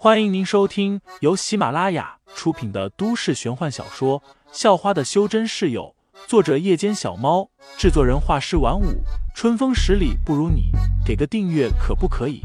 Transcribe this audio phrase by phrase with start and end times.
[0.00, 4.20] 欢迎您收听由喜马拉雅出品的都市玄幻小说
[4.52, 5.92] 《校花的修真室友》，
[6.28, 9.02] 作者：夜间小猫，制作人：画师晚舞，
[9.34, 10.70] 春风十里不如你，
[11.04, 12.42] 给个订阅可不可以？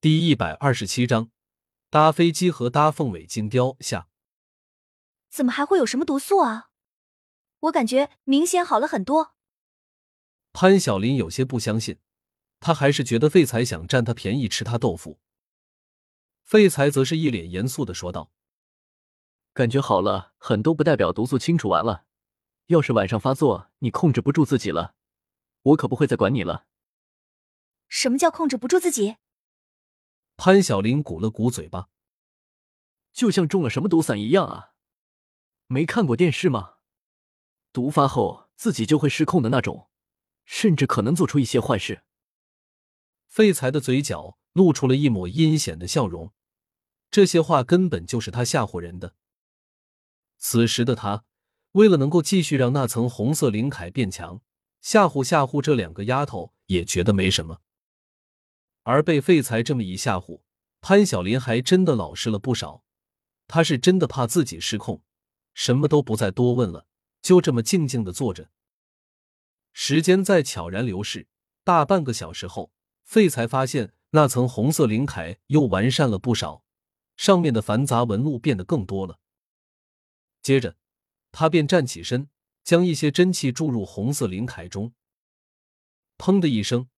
[0.00, 1.28] 第一百二十七章，
[1.88, 4.08] 搭飞机和搭凤尾金雕下，
[5.30, 6.69] 怎么还会有什么毒素啊？
[7.60, 9.34] 我感觉明显好了很多。
[10.52, 11.98] 潘晓林有些不相信，
[12.58, 15.20] 他还是觉得废材想占他便宜吃他豆腐。
[16.42, 18.32] 废材则是一脸严肃的说道
[19.54, 22.06] ：“感觉好了很多，不代表毒素清除完了。
[22.66, 24.94] 要是晚上发作，你控制不住自己了，
[25.62, 26.66] 我可不会再管你了。”
[27.86, 29.16] 什么叫控制不住自己？
[30.36, 31.88] 潘晓林鼓了鼓嘴巴，
[33.12, 34.74] 就像中了什么毒散一样啊！
[35.66, 36.78] 没看过电视吗？
[37.72, 39.88] 毒发后自己就会失控的那种，
[40.44, 42.02] 甚至可能做出一些坏事。
[43.26, 46.32] 废材的嘴角露出了一抹阴险的笑容，
[47.10, 49.14] 这些话根本就是他吓唬人的。
[50.38, 51.24] 此时的他，
[51.72, 54.42] 为了能够继续让那层红色灵铠变强，
[54.80, 57.60] 吓唬吓唬这两个丫头也觉得没什么。
[58.82, 60.40] 而被废材这么一吓唬，
[60.80, 62.82] 潘晓林还真的老实了不少。
[63.46, 65.02] 他是真的怕自己失控，
[65.54, 66.86] 什么都不再多问了。
[67.22, 68.50] 就这么静静的坐着，
[69.72, 71.28] 时间在悄然流逝。
[71.62, 72.72] 大半个小时后，
[73.04, 76.64] 废才发现那层红色灵铠又完善了不少，
[77.16, 79.20] 上面的繁杂纹路变得更多了。
[80.42, 80.76] 接着，
[81.30, 82.28] 他便站起身，
[82.64, 84.94] 将一些真气注入红色灵铠中。
[86.16, 86.88] 砰的一声，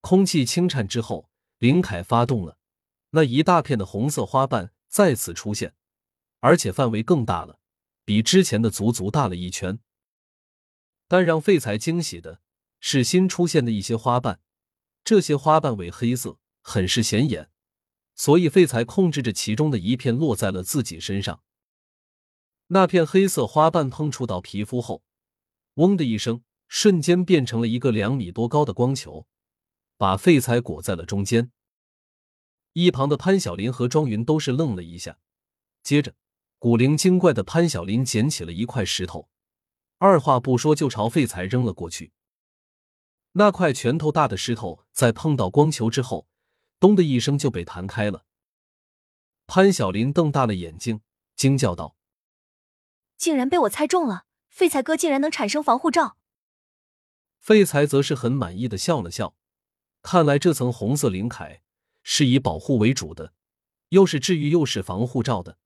[0.00, 2.58] 空气轻颤之后，灵铠发动了，
[3.10, 5.74] 那一大片的红色花瓣再次出现，
[6.40, 7.59] 而且范围更大了。
[8.10, 9.78] 比之前的足足大了一圈，
[11.06, 12.40] 但让废材惊喜的
[12.80, 14.40] 是新出现的一些花瓣，
[15.04, 17.52] 这些花瓣为黑色，很是显眼，
[18.16, 21.44] 所以废材控制着其中的一片落在了自己身上。
[22.66, 25.04] 那片黑色花瓣碰触到皮肤后，
[25.74, 29.28] 嗡的一声，瞬间变成了一个两米多高的光球，
[29.96, 31.52] 把废材裹在了中间。
[32.72, 35.20] 一旁的潘晓林和庄云都是愣了一下，
[35.84, 36.16] 接着。
[36.60, 39.30] 古灵精怪的潘晓林捡起了一块石头，
[39.96, 42.12] 二话不说就朝废材扔了过去。
[43.32, 46.28] 那块拳头大的石头在碰到光球之后，
[46.78, 48.26] 咚的一声就被弹开了。
[49.46, 51.00] 潘晓林瞪大了眼睛，
[51.34, 51.96] 惊叫道
[53.16, 54.26] ：“竟然被我猜中了！
[54.50, 56.18] 废材哥竟然能产生防护罩！”
[57.40, 59.34] 废材则是很满意的笑了笑，
[60.02, 61.60] 看来这层红色灵铠
[62.02, 63.32] 是以保护为主的，
[63.88, 65.56] 又是治愈又是防护罩的。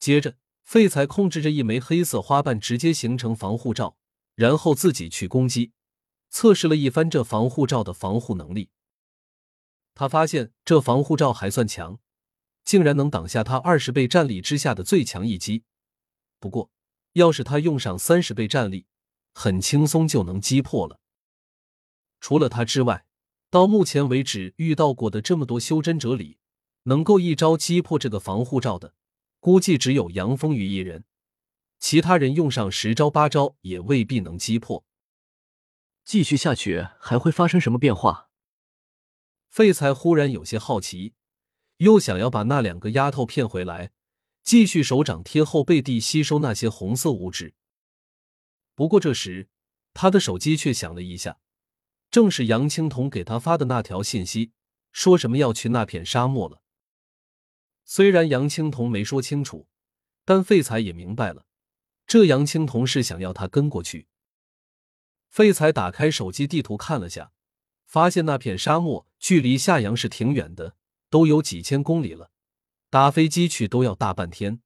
[0.00, 3.98] 接着，废材控制着一枚黑色花瓣，直接形成防护罩，
[4.34, 5.72] 然后自己去攻击，
[6.30, 8.70] 测试了一番这防护罩的防护能力。
[9.94, 11.98] 他发现这防护罩还算强，
[12.64, 15.64] 竟然能挡下他二十倍战力之下的最强一击。
[16.38, 16.70] 不过，
[17.12, 18.86] 要是他用上三十倍战力，
[19.34, 20.98] 很轻松就能击破了。
[22.20, 23.04] 除了他之外，
[23.50, 26.38] 到目前为止遇到过的这么多修真者里，
[26.84, 28.94] 能够一招击破这个防护罩的。
[29.40, 31.04] 估计只有杨风雨一人，
[31.78, 34.84] 其他人用上十招八招也未必能击破。
[36.04, 38.28] 继续下去还会发生什么变化？
[39.48, 41.14] 废材忽然有些好奇，
[41.78, 43.92] 又想要把那两个丫头骗回来，
[44.42, 47.54] 继续手掌贴后背地吸收那些红色物质。
[48.74, 49.48] 不过这时，
[49.94, 51.38] 他的手机却响了一下，
[52.10, 54.52] 正是杨青桐给他发的那条信息，
[54.92, 56.62] 说什么要去那片沙漠了。
[57.92, 59.66] 虽然杨青桐没说清楚，
[60.24, 61.44] 但废材也明白了，
[62.06, 64.06] 这杨青桐是想要他跟过去。
[65.28, 67.32] 废材打开手机地图看了下，
[67.86, 70.76] 发现那片沙漠距离夏阳是挺远的，
[71.08, 72.30] 都有几千公里了，
[72.90, 74.60] 打飞机去都要大半天。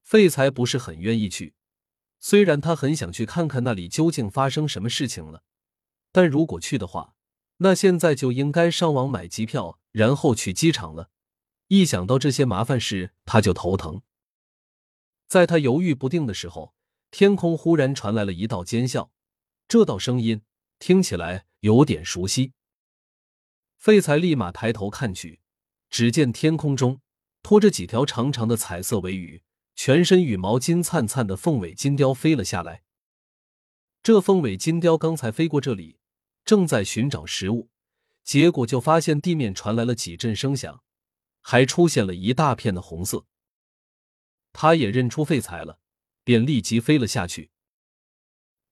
[0.00, 1.52] 废材不是很愿意去，
[2.18, 5.42] 虽然他很想去看看那里究竟发生什么事情了，
[6.10, 7.14] 但如果去的话，
[7.58, 11.10] 那现在就应该上网买机票，然后去机场了。
[11.68, 14.02] 一想到这些麻烦事，他就头疼。
[15.26, 16.74] 在他犹豫不定的时候，
[17.10, 19.10] 天空忽然传来了一道尖笑，
[19.68, 20.42] 这道声音
[20.78, 22.52] 听起来有点熟悉。
[23.76, 25.40] 废材立马抬头看去，
[25.90, 27.00] 只见天空中
[27.42, 29.42] 拖着几条长长的彩色尾羽、
[29.76, 32.82] 全身羽毛金灿灿的凤尾金雕飞了下来。
[34.02, 35.98] 这凤尾金雕刚才飞过这里，
[36.46, 37.68] 正在寻找食物，
[38.24, 40.82] 结果就发现地面传来了几阵声响。
[41.40, 43.24] 还出现了一大片的红色，
[44.52, 45.78] 他也认出废材了，
[46.24, 47.50] 便立即飞了下去。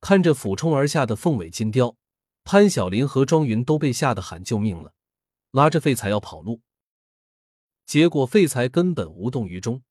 [0.01, 1.97] 看着俯冲而下的凤尾金雕，
[2.45, 4.93] 潘晓林和庄云都被吓得喊救命了，
[5.51, 6.63] 拉着废材要跑路。
[7.87, 9.83] 结果废材根本无动于衷，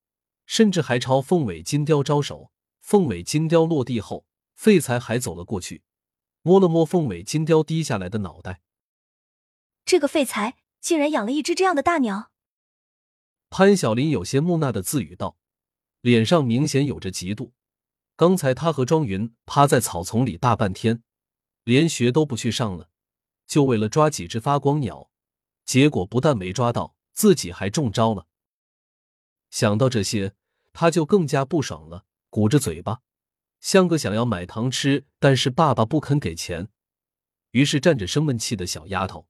[0.45, 2.51] 甚至还朝凤尾金雕招手。
[2.81, 5.81] 凤尾金雕落地后，废材还走了过去，
[6.44, 8.62] 摸了摸凤尾金雕低下来的脑袋。
[9.83, 12.31] 这个废材竟然养了一只这样的大鸟。
[13.57, 15.38] 潘晓林有些木讷的自语道，
[16.02, 17.52] 脸上明显有着嫉妒。
[18.18, 21.02] 刚才他和庄云趴在草丛里大半天，
[21.63, 22.90] 连学都不去上了，
[23.48, 25.10] 就为了抓几只发光鸟，
[25.63, 28.28] 结果不但没抓到，自己还中招了。
[29.50, 30.34] 想到这些，
[30.74, 32.04] 他就更加不爽了。
[32.30, 33.04] 鼓着嘴巴，
[33.62, 36.68] 像个想要买糖吃，但是爸爸不肯给钱，
[37.51, 39.30] 于是站着生闷气的小丫头。